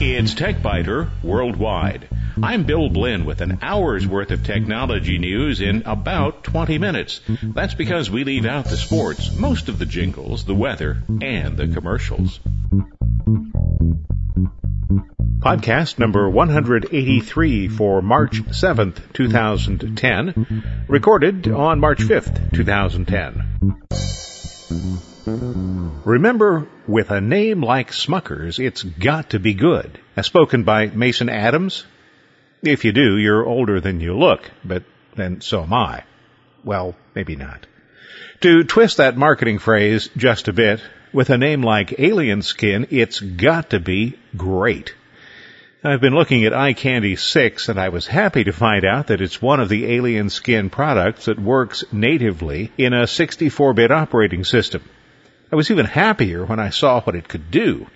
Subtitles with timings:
[0.00, 2.08] It's TechByter Worldwide.
[2.40, 7.20] I'm Bill Blinn with an hour's worth of technology news in about 20 minutes.
[7.42, 11.66] That's because we leave out the sports, most of the jingles, the weather, and the
[11.66, 12.38] commercials.
[15.40, 23.78] Podcast number 183 for March 7th, 2010, recorded on March 5th, 2010.
[26.04, 30.00] Remember, with a name like Smuckers, it's got to be good.
[30.16, 31.84] As spoken by Mason Adams?
[32.62, 34.84] If you do, you're older than you look, but
[35.16, 36.04] then so am I.
[36.64, 37.66] Well, maybe not.
[38.40, 40.80] To twist that marketing phrase just a bit,
[41.12, 44.94] with a name like Alien Skin, it's got to be great.
[45.84, 49.20] I've been looking at Eye Candy 6 and I was happy to find out that
[49.20, 54.82] it's one of the Alien Skin products that works natively in a 64-bit operating system.
[55.50, 57.86] I was even happier when I saw what it could do.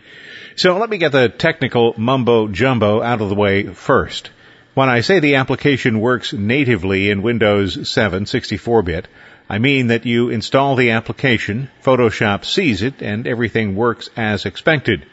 [0.57, 4.31] So let me get the technical mumbo jumbo out of the way first.
[4.73, 9.07] When I say the application works natively in Windows 7 64-bit,
[9.51, 15.05] I mean that you install the application, Photoshop sees it, and everything works as expected.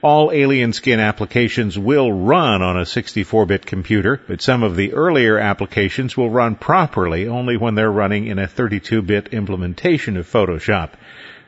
[0.00, 5.38] All Alien Skin applications will run on a 64-bit computer, but some of the earlier
[5.38, 10.92] applications will run properly only when they're running in a 32-bit implementation of Photoshop.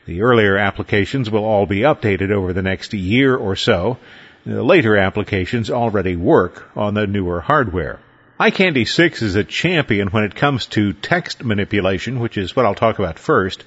[0.05, 3.97] The earlier applications will all be updated over the next year or so.
[4.45, 7.97] The later applications already work on the newer hardware.
[8.39, 12.67] Eye Candy 6 is a champion when it comes to text manipulation, which is what
[12.67, 13.63] I'll talk about first.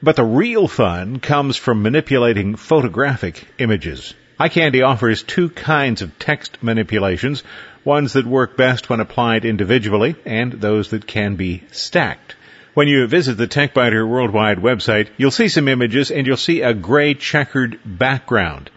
[0.00, 4.14] But the real fun comes from manipulating photographic images.
[4.38, 7.42] Eye Candy offers two kinds of text manipulations,
[7.84, 12.36] ones that work best when applied individually and those that can be stacked.
[12.74, 16.74] When you visit the TechByter Worldwide website, you'll see some images and you'll see a
[16.74, 18.68] gray checkered background.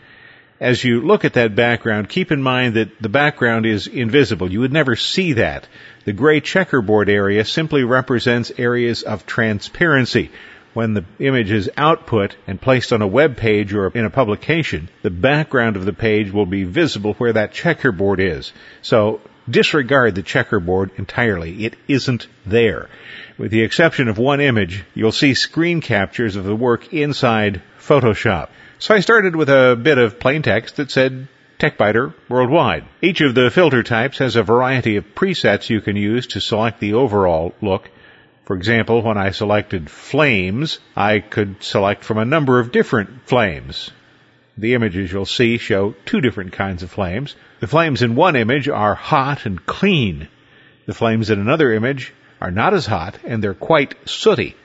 [0.59, 4.51] As you look at that background, keep in mind that the background is invisible.
[4.51, 5.67] You would never see that.
[6.05, 10.29] The gray checkerboard area simply represents areas of transparency.
[10.75, 14.89] When the image is output and placed on a web page or in a publication,
[15.01, 18.53] the background of the page will be visible where that checkerboard is.
[18.83, 21.65] So disregard the checkerboard entirely.
[21.65, 22.89] It isn't there.
[23.37, 28.49] With the exception of one image, you'll see screen captures of the work inside Photoshop.
[28.79, 31.27] So I started with a bit of plain text that said
[31.59, 32.85] TechByter worldwide.
[33.01, 36.79] Each of the filter types has a variety of presets you can use to select
[36.79, 37.89] the overall look.
[38.45, 43.91] For example, when I selected flames, I could select from a number of different flames.
[44.57, 47.35] The images you'll see show two different kinds of flames.
[47.59, 50.27] The flames in one image are hot and clean.
[50.85, 54.55] The flames in another image are not as hot and they're quite sooty.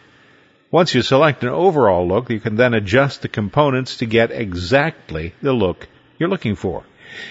[0.70, 5.34] Once you select an overall look, you can then adjust the components to get exactly
[5.40, 5.88] the look
[6.18, 6.82] you're looking for.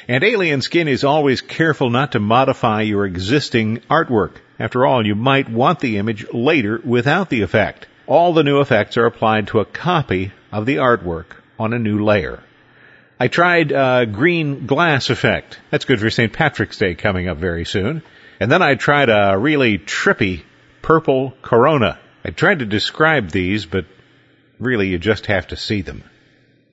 [0.08, 4.34] And Alien Skin is always careful not to modify your existing artwork.
[4.60, 7.88] After all, you might want the image later without the effect.
[8.08, 12.04] All the new effects are applied to a copy of the artwork on a new
[12.04, 12.42] layer.
[13.22, 15.60] I tried uh, green glass effect.
[15.70, 16.34] That's good for St.
[16.34, 18.02] Patrick's Day coming up very soon.
[18.40, 20.42] And then I tried a really trippy
[20.82, 22.00] purple corona.
[22.26, 23.86] I tried to describe these, but
[24.58, 26.04] really you just have to see them.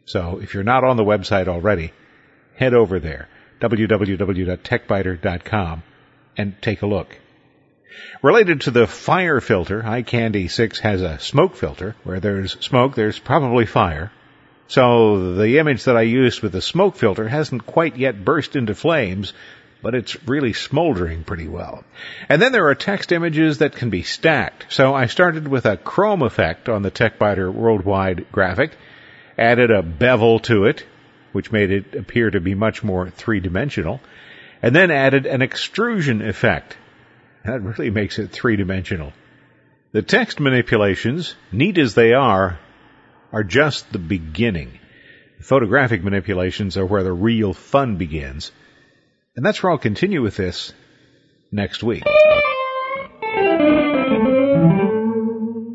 [0.07, 1.93] So if you're not on the website already,
[2.57, 3.29] head over there,
[3.61, 5.83] www.techbyter.com,
[6.39, 7.19] and take a look.
[8.23, 11.95] Related to the fire filter, Eye Candy 6 has a smoke filter.
[12.05, 14.11] Where there's smoke, there's probably fire.
[14.69, 18.75] So the image that I used with the smoke filter hasn't quite yet burst into
[18.75, 19.33] flames,
[19.81, 21.85] but it's really smoldering pretty well.
[22.29, 24.67] And then there are text images that can be stacked.
[24.69, 28.73] So I started with a chrome effect on the TechByter Worldwide graphic,
[29.39, 30.85] added a bevel to it,
[31.33, 34.01] which made it appear to be much more three-dimensional,
[34.63, 36.77] and then added an extrusion effect.
[37.45, 39.15] That really makes it three-dimensional.
[39.93, 42.59] The text manipulations, neat as they are,
[43.33, 44.79] are just the beginning.
[45.41, 48.51] Photographic manipulations are where the real fun begins.
[49.37, 50.73] And that's where I'll continue with this
[51.53, 52.03] next week.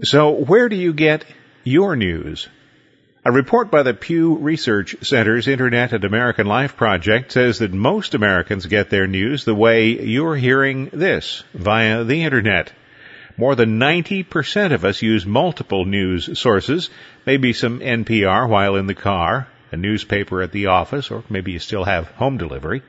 [0.04, 1.24] So, where do you get
[1.64, 2.50] your news?
[3.26, 8.16] A report by the Pew Research Center's Internet and American Life Project says that most
[8.16, 12.74] Americans get their news the way you're hearing this, via the Internet.
[13.36, 16.90] More than 90% of us use multiple news sources,
[17.26, 21.60] maybe some NPR while in the car, a newspaper at the office, or maybe you
[21.60, 22.84] still have home delivery.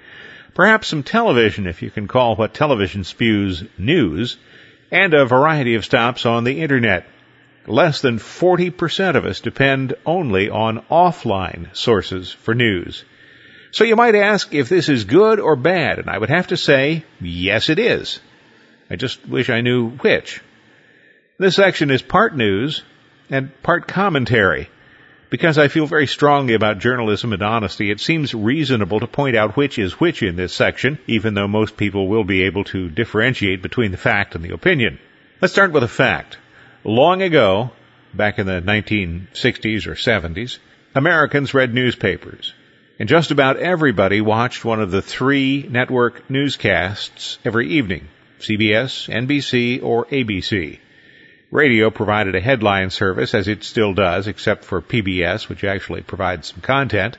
[0.55, 4.37] Perhaps some television, if you can call what television spews news,
[4.91, 7.06] and a variety of stops on the internet.
[7.67, 13.05] Less than 40% of us depend only on offline sources for news.
[13.70, 16.56] So you might ask if this is good or bad, and I would have to
[16.56, 18.20] say, yes it is.
[18.91, 20.43] I just wish I knew which.
[21.39, 22.83] This section is part news
[23.31, 24.69] and part commentary.
[25.31, 29.57] Because I feel very strongly about journalism and honesty, it seems reasonable to point out
[29.57, 33.61] which is which in this section, even though most people will be able to differentiate
[33.61, 35.01] between the fact and the opinion.
[35.41, 36.39] Let's start with a fact.
[36.85, 37.73] Long ago,
[38.13, 40.59] back in the 1960s or 70s,
[40.95, 42.55] Americans read newspapers.
[43.01, 48.07] And just about everybody watched one of the three network newscasts every evening.
[48.46, 50.79] CBS, NBC, or ABC.
[51.50, 56.49] Radio provided a headline service, as it still does, except for PBS, which actually provides
[56.49, 57.17] some content.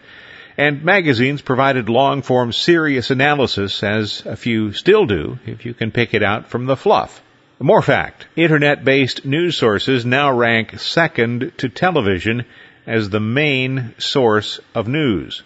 [0.57, 5.92] And magazines provided long form serious analysis, as a few still do, if you can
[5.92, 7.22] pick it out from the fluff.
[7.60, 12.45] More fact, internet based news sources now rank second to television
[12.86, 15.42] as the main source of news.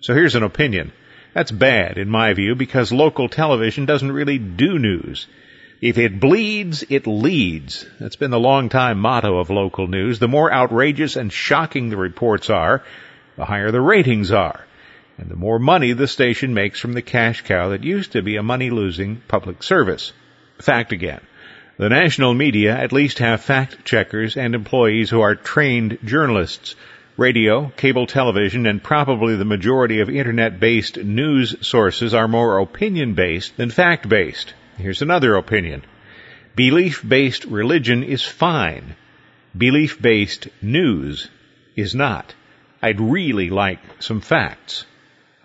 [0.00, 0.92] So here's an opinion.
[1.34, 5.26] That's bad, in my view, because local television doesn't really do news.
[5.80, 7.84] If it bleeds, it leads.
[7.98, 10.20] That's been the long-time motto of local news.
[10.20, 12.84] The more outrageous and shocking the reports are,
[13.36, 14.64] the higher the ratings are,
[15.18, 18.36] and the more money the station makes from the cash cow that used to be
[18.36, 20.12] a money-losing public service.
[20.60, 21.20] Fact again.
[21.76, 26.76] The national media at least have fact checkers and employees who are trained journalists.
[27.16, 33.14] Radio, cable television, and probably the majority of internet based news sources are more opinion
[33.14, 34.52] based than fact based.
[34.78, 35.84] Here's another opinion.
[36.56, 38.96] Belief based religion is fine.
[39.56, 41.28] Belief based news
[41.76, 42.34] is not.
[42.82, 44.84] I'd really like some facts.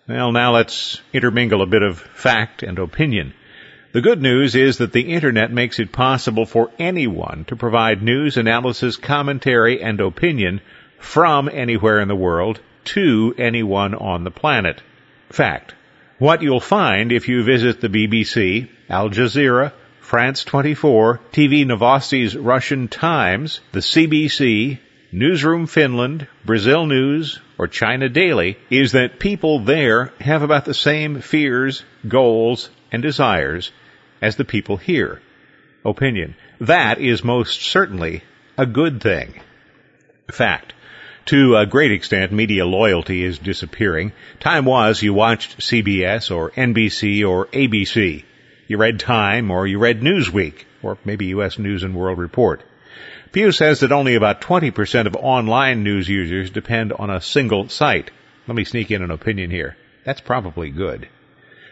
[0.08, 3.36] Well, now let's intermingle a bit of fact and opinion.
[3.92, 8.38] The good news is that the internet makes it possible for anyone to provide news,
[8.38, 10.62] analysis, commentary, and opinion
[11.00, 14.82] from anywhere in the world to anyone on the planet.
[15.30, 15.74] Fact.
[16.18, 22.88] What you'll find if you visit the BBC, Al Jazeera, France 24, TV Novosti's Russian
[22.88, 24.80] Times, the CBC,
[25.12, 31.22] Newsroom Finland, Brazil News, or China Daily is that people there have about the same
[31.22, 33.72] fears, goals, and desires
[34.22, 35.22] as the people here.
[35.86, 36.36] Opinion.
[36.60, 38.24] That is most certainly
[38.58, 39.40] a good thing.
[40.32, 40.74] Fact.
[41.30, 44.14] To a great extent, media loyalty is disappearing.
[44.40, 48.24] Time was you watched CBS or NBC or ABC.
[48.68, 51.60] You read Time or you read Newsweek or maybe U.S.
[51.60, 52.64] News and World Report.
[53.32, 58.10] Pew says that only about 20% of online news users depend on a single site.
[58.48, 59.78] Let me sneak in an opinion here.
[60.06, 61.10] That's probably good.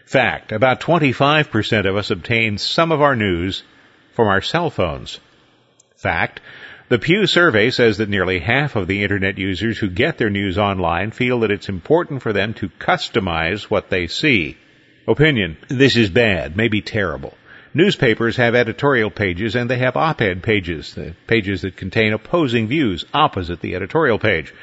[0.05, 3.63] Fact, about 25% of us obtain some of our news
[4.13, 5.19] from our cell phones.
[5.95, 6.41] Fact,
[6.89, 10.57] the Pew survey says that nearly half of the internet users who get their news
[10.57, 14.57] online feel that it's important for them to customize what they see.
[15.05, 15.57] Opinion.
[15.67, 17.37] This is bad, maybe terrible.
[17.73, 23.05] Newspapers have editorial pages and they have op-ed pages, the pages that contain opposing views
[23.13, 24.53] opposite the editorial page.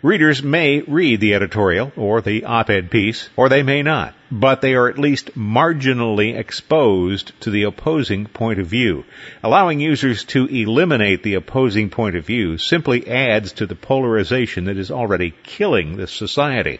[0.00, 4.74] Readers may read the editorial or the op-ed piece, or they may not, but they
[4.74, 9.04] are at least marginally exposed to the opposing point of view.
[9.42, 14.76] Allowing users to eliminate the opposing point of view simply adds to the polarization that
[14.76, 16.78] is already killing this society.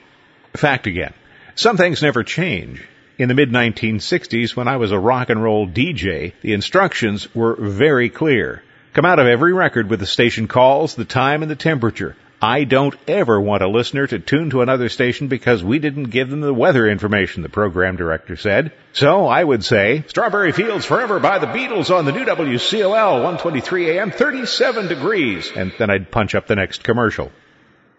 [0.54, 1.12] Fact again.
[1.56, 2.86] Some things never change.
[3.18, 7.56] In the mid 1960s, when I was a rock and roll DJ, the instructions were
[7.58, 8.62] very clear.
[8.92, 12.14] Come out of every record with the station calls, the time, and the temperature.
[12.40, 16.30] I don't ever want a listener to tune to another station because we didn't give
[16.30, 18.72] them the weather information, the program director said.
[18.92, 23.98] So I would say, Strawberry Fields Forever by the Beatles on the new WCOL, 123
[23.98, 25.50] AM, 37 degrees.
[25.54, 27.32] And then I'd punch up the next commercial.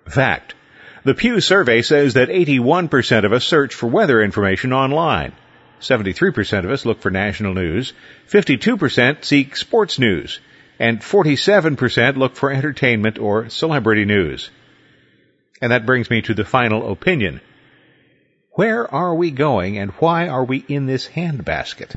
[0.08, 0.55] Fact.
[1.03, 5.34] The Pew survey says that 81% of us search for weather information online.
[5.81, 7.91] 73% of us look for national news.
[8.29, 10.39] 52% seek sports news
[10.79, 14.50] and 47% look for entertainment or celebrity news.
[15.62, 17.41] And that brings me to the final opinion.
[18.51, 21.91] Where are we going and why are we in this handbasket?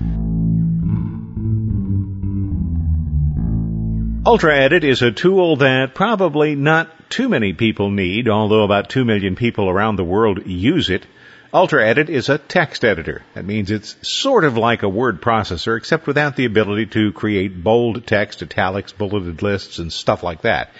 [4.25, 9.35] UltraEdit is a tool that probably not too many people need, although about 2 million
[9.35, 11.07] people around the world use it.
[11.53, 13.23] UltraEdit is a text editor.
[13.35, 17.63] That means it's sort of like a word processor, except without the ability to create
[17.63, 20.71] bold text, italics, bulleted lists, and stuff like that.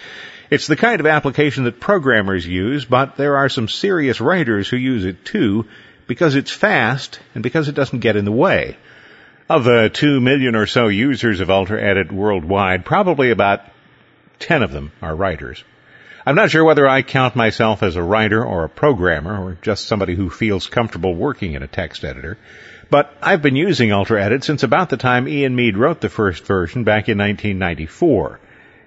[0.49, 4.79] It's the kind of application that programmers use, but there are some serious writers who
[4.79, 5.67] use it too,
[6.07, 8.79] because it's fast and because it doesn't get in the way.
[9.51, 13.61] Of the 2 million or so users of UltraEdit worldwide, probably about
[14.39, 15.63] 10 of them are writers.
[16.25, 19.89] I'm not sure whether I count myself as a writer or a programmer or just
[19.89, 22.39] somebody who feels comfortable working in a text editor,
[22.91, 26.85] but I've been using UltraEdit since about the time Ian Mead wrote the first version
[26.85, 28.39] back in 1994.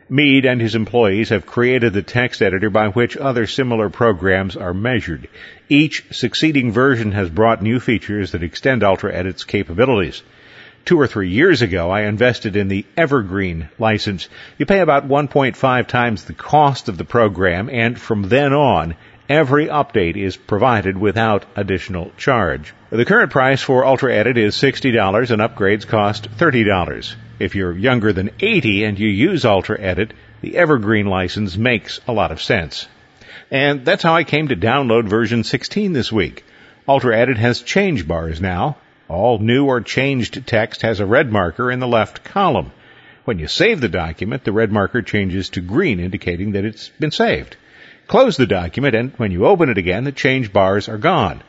[0.08, 4.74] Mead and his employees have created the text editor by which other similar programs are
[4.74, 5.28] measured.
[5.68, 10.24] Each succeeding version has brought new features that extend UltraEdit's capabilities.
[10.86, 14.30] Two or three years ago, I invested in the Evergreen license.
[14.60, 18.94] You pay about 1.5 times the cost of the program, and from then on,
[19.28, 22.72] every update is provided without additional charge.
[22.92, 27.16] The current price for UltraEdit is $60 and upgrades cost $30.
[27.40, 30.12] If you're younger than 80 and you use UltraEdit,
[30.42, 32.88] the Evergreen license makes a lot of sense.
[33.50, 36.46] And that's how I came to download version 16 this week.
[36.88, 38.78] UltraEdit has change bars now.
[39.08, 42.72] All new or changed text has a red marker in the left column.
[43.24, 47.12] When you save the document, the red marker changes to green, indicating that it's been
[47.12, 47.56] saved.
[48.08, 51.42] Close the document, and when you open it again, the change bars are gone.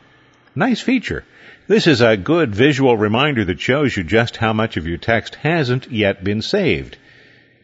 [0.55, 1.23] Nice feature.
[1.67, 5.35] This is a good visual reminder that shows you just how much of your text
[5.35, 6.97] hasn't yet been saved.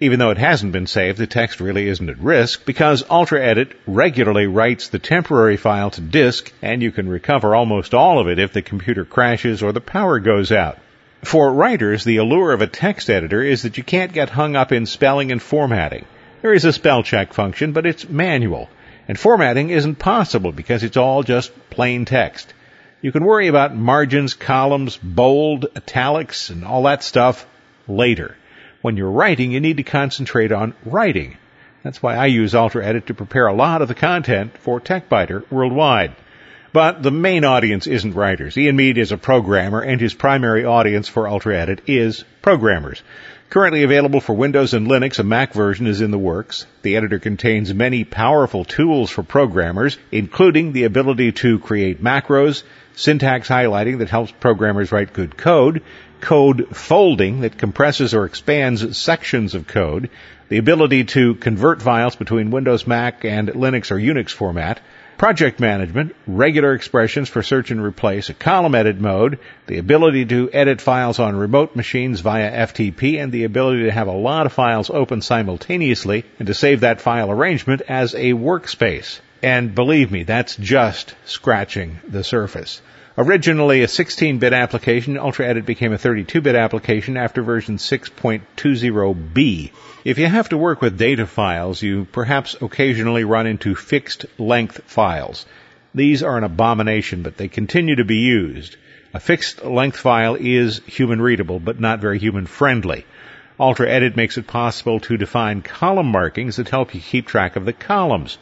[0.03, 4.47] Even though it hasn't been saved, the text really isn't at risk because UltraEdit regularly
[4.47, 8.51] writes the temporary file to disk and you can recover almost all of it if
[8.51, 10.77] the computer crashes or the power goes out.
[11.23, 14.73] For writers, the allure of a text editor is that you can't get hung up
[14.73, 16.03] in spelling and formatting.
[16.41, 18.69] There is a spell check function, but it's manual.
[19.07, 22.53] And formatting isn't possible because it's all just plain text.
[23.01, 27.45] You can worry about margins, columns, bold, italics, and all that stuff
[27.87, 28.35] later.
[28.83, 31.37] When you're writing, you need to concentrate on writing.
[31.83, 36.13] That's why I use UltraEdit to prepare a lot of the content for TechByter worldwide.
[36.73, 38.57] But the main audience isn't writers.
[38.57, 43.01] Ian Mead is a programmer, and his primary audience for UltraEdit is programmers.
[43.49, 46.65] Currently available for Windows and Linux, a Mac version is in the works.
[46.81, 52.63] The editor contains many powerful tools for programmers, including the ability to create macros,
[52.95, 55.83] syntax highlighting that helps programmers write good code,
[56.23, 60.09] code folding that compresses or expands sections of code,
[60.47, 64.79] the ability to convert files between Windows, Mac, and Linux or Unix format,
[65.17, 70.49] project management, regular expressions for search and replace, a column edit mode, the ability to
[70.53, 74.53] edit files on remote machines via FTP, and the ability to have a lot of
[74.53, 79.19] files open simultaneously and to save that file arrangement as a workspace.
[79.41, 82.81] And believe me, that's just scratching the surface.
[83.15, 89.71] Originally a 16-bit application, UltraEdit became a 32-bit application after version 6.20b.
[90.03, 94.81] If you have to work with data files, you perhaps occasionally run into fixed length
[94.85, 95.45] files.
[95.93, 98.77] These are an abomination, but they continue to be used.
[99.13, 103.05] A fixed length file is human readable, but not very human friendly.
[103.59, 107.73] UltraEdit makes it possible to define column markings that help you keep track of the
[107.73, 108.39] columns.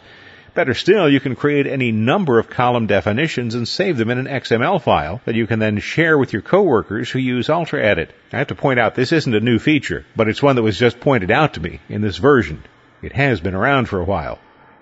[0.54, 4.26] Better still, you can create any number of column definitions and save them in an
[4.26, 8.10] XML file that you can then share with your coworkers who use UltraEdit.
[8.34, 10.78] I have to point out this isn't a new feature, but it's one that was
[10.78, 12.64] just pointed out to me in this version.
[13.02, 14.40] It has been around for a while.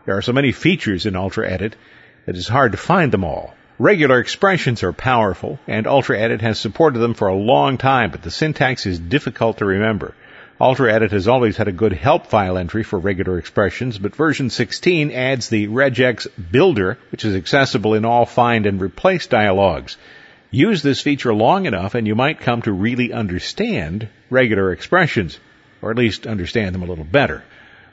[0.08, 1.74] There are so many features in UltraEdit
[2.26, 3.54] that it's hard to find them all.
[3.78, 8.32] Regular expressions are powerful, and UltraEdit has supported them for a long time, but the
[8.32, 10.16] syntax is difficult to remember.
[10.60, 15.10] UltraEdit has always had a good help file entry for regular expressions, but version 16
[15.10, 19.96] adds the regex builder, which is accessible in all find and replace dialogues.
[20.51, 25.39] Use this feature long enough and you might come to really understand regular expressions,
[25.82, 27.42] or at least understand them a little better.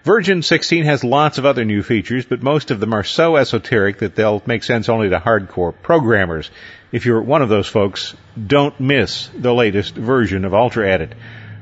[0.02, 3.98] Version 16 has lots of other new features, but most of them are so esoteric
[3.98, 6.50] that they'll make sense only to hardcore programmers.
[6.90, 11.12] If you're one of those folks, don't miss the latest version of UltraEdit.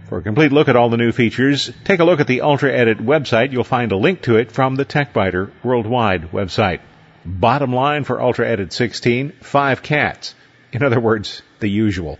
[0.09, 3.01] For a complete look at all the new features, take a look at the UltraEdit
[3.01, 3.53] website.
[3.53, 6.81] You'll find a link to it from the TechByter Worldwide website.
[7.25, 10.35] Bottom line for UltraEdit 16, five cats.
[10.73, 12.19] In other words, the usual.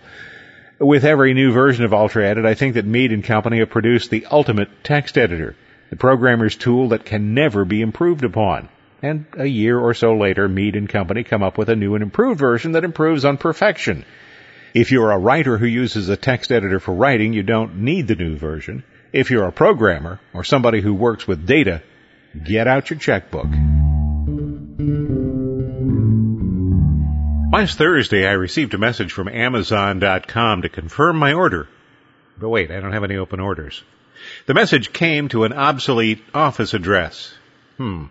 [0.79, 4.25] With every new version of UltraEdit, I think that Mead and Company have produced the
[4.31, 5.55] ultimate text editor,
[5.91, 8.67] the programmer's tool that can never be improved upon.
[9.03, 12.01] And a year or so later, Mead and Company come up with a new and
[12.01, 14.05] improved version that improves on perfection.
[14.75, 18.15] If you're a writer who uses a text editor for writing, you don't need the
[18.15, 18.83] new version.
[19.13, 21.81] If you're a programmer or somebody who works with data,
[22.43, 23.47] get out your checkbook.
[27.53, 31.69] Last Thursday, I received a message from Amazon.com to confirm my order.
[32.37, 33.81] But wait, I don't have any open orders.
[34.45, 37.33] The message came to an obsolete office address.
[37.77, 38.07] Hmm.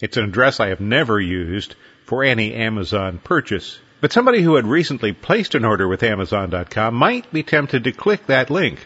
[0.00, 1.74] It's an address I have never used
[2.06, 3.78] for any Amazon purchase.
[4.02, 8.26] But somebody who had recently placed an order with Amazon.com might be tempted to click
[8.26, 8.84] that link.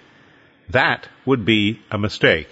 [0.68, 2.50] That would be a mistake.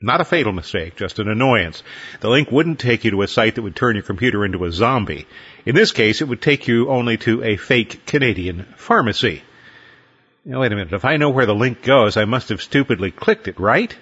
[0.00, 1.82] Not a fatal mistake, just an annoyance.
[2.20, 4.70] The link wouldn't take you to a site that would turn your computer into a
[4.70, 5.26] zombie.
[5.64, 9.42] In this case, it would take you only to a fake Canadian pharmacy.
[10.44, 10.92] Now, wait a minute.
[10.92, 13.92] If I know where the link goes, I must have stupidly clicked it, right?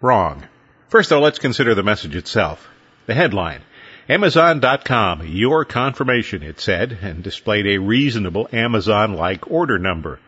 [0.00, 0.44] Wrong.
[0.88, 2.68] First, though, let's consider the message itself.
[3.06, 3.62] The headline.
[4.08, 10.20] Amazon.com, your confirmation, it said, and displayed a reasonable Amazon-like order number.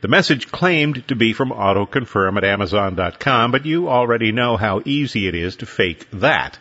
[0.00, 5.26] The message claimed to be from AutoConfirm at Amazon.com, but you already know how easy
[5.26, 6.56] it is to fake that.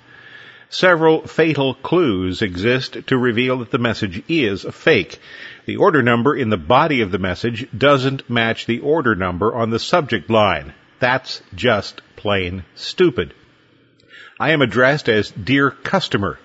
[0.67, 5.19] Several fatal clues exist to reveal that the message is a fake.
[5.67, 9.69] The order number in the body of the message doesn't match the order number on
[9.69, 10.73] the subject line.
[10.99, 13.35] That's just plain stupid.
[14.39, 16.39] I am addressed as Dear Customer.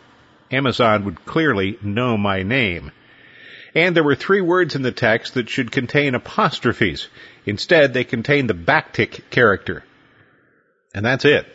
[0.50, 2.92] Amazon would clearly know my name.
[3.74, 7.08] And there were three words in the text that should contain apostrophes.
[7.46, 9.84] Instead, they contain the backtick character.
[10.92, 11.46] And that's it.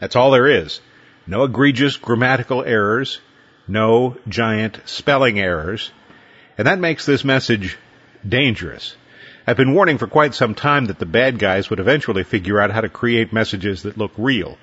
[0.00, 0.80] That's all there is.
[1.26, 3.20] No egregious grammatical errors.
[3.68, 5.92] No giant spelling errors.
[6.58, 7.78] And that makes this message
[8.28, 8.96] dangerous.
[9.46, 12.70] I've been warning for quite some time that the bad guys would eventually figure out
[12.70, 14.58] how to create messages that look real.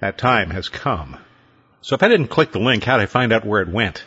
[0.00, 1.18] That time has come.
[1.80, 4.04] So if I didn't click the link, how'd I find out where it went?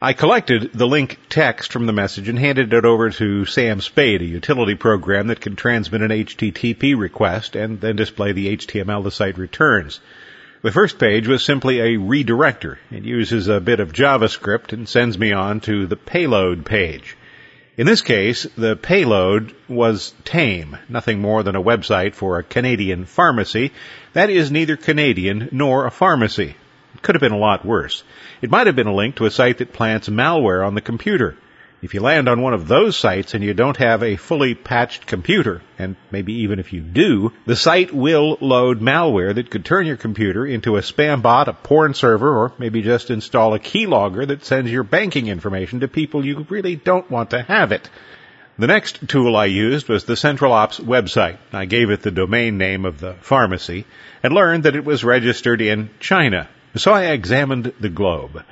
[0.00, 4.20] I collected the link text from the message and handed it over to Sam Spade,
[4.20, 9.12] a utility program that can transmit an HTTP request and then display the HTML the
[9.12, 10.00] site returns.
[10.62, 12.78] The first page was simply a redirector.
[12.90, 17.16] It uses a bit of JavaScript and sends me on to the payload page.
[17.74, 23.06] In this case, the payload was tame, nothing more than a website for a Canadian
[23.06, 23.72] pharmacy
[24.12, 26.54] that is neither Canadian nor a pharmacy.
[26.94, 28.04] It could have been a lot worse.
[28.42, 31.34] It might have been a link to a site that plants malware on the computer.
[31.82, 35.04] If you land on one of those sites and you don't have a fully patched
[35.04, 39.86] computer, and maybe even if you do, the site will load malware that could turn
[39.86, 44.28] your computer into a spam bot, a porn server, or maybe just install a keylogger
[44.28, 47.90] that sends your banking information to people you really don't want to have it.
[48.60, 51.38] The next tool I used was the Central Ops website.
[51.52, 53.86] I gave it the domain name of the pharmacy
[54.22, 56.48] and learned that it was registered in China.
[56.76, 58.44] So I examined the globe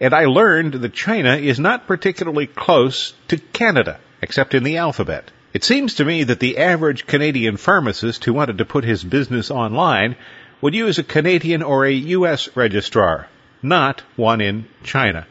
[0.00, 5.30] and I learned that China is not particularly close to Canada, except in the alphabet.
[5.52, 9.50] It seems to me that the average Canadian pharmacist who wanted to put his business
[9.50, 10.16] online
[10.60, 12.56] would use a Canadian or a U.S.
[12.56, 13.28] registrar,
[13.62, 15.26] not one in China.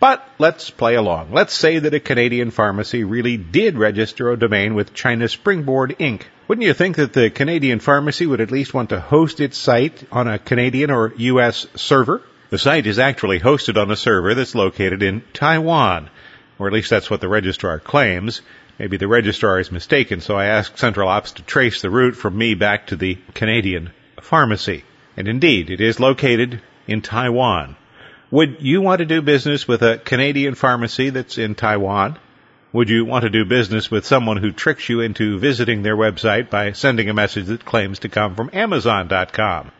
[0.00, 1.32] But let's play along.
[1.32, 6.22] Let's say that a Canadian pharmacy really did register a domain with China Springboard Inc.
[6.48, 10.04] Wouldn't you think that the Canadian pharmacy would at least want to host its site
[10.10, 11.66] on a Canadian or U.S.
[11.74, 12.22] server?
[12.50, 16.10] The site is actually hosted on a server that's located in Taiwan,
[16.58, 18.42] or at least that's what the registrar claims.
[18.78, 22.36] Maybe the registrar is mistaken, so I asked Central Ops to trace the route from
[22.36, 24.84] me back to the Canadian pharmacy.
[25.16, 27.76] And indeed, it is located in Taiwan.
[28.30, 32.18] Would you want to do business with a Canadian pharmacy that's in Taiwan?
[32.72, 36.50] Would you want to do business with someone who tricks you into visiting their website
[36.50, 39.70] by sending a message that claims to come from Amazon.com?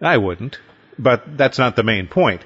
[0.00, 0.58] I wouldn't.
[0.98, 2.42] But that's not the main point.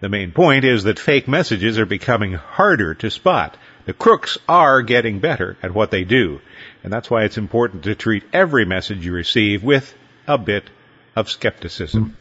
[0.00, 3.56] The main point is that fake messages are becoming harder to spot.
[3.86, 6.40] The crooks are getting better at what they do.
[6.84, 9.94] And that's why it's important to treat every message you receive with
[10.26, 10.64] a bit
[11.14, 12.16] of skepticism.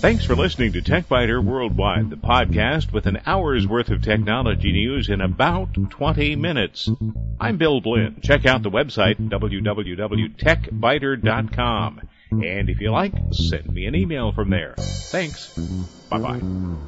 [0.00, 5.08] Thanks for listening to TechByter Worldwide, the podcast with an hour's worth of technology news
[5.08, 6.88] in about 20 minutes.
[7.40, 8.20] I'm Bill Blinn.
[8.22, 12.00] Check out the website www.techbyter.com.
[12.30, 14.74] And if you like, send me an email from there.
[15.12, 15.50] Thanks.
[16.10, 16.86] Bye bye.